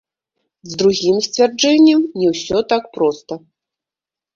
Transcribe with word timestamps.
З 0.69 0.79
другім 0.83 1.19
сцвярджэннем 1.27 2.01
не 2.19 2.27
ўсё 2.35 2.67
так 2.77 2.83
проста. 3.01 3.33